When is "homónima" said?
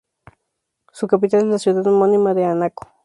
1.85-2.33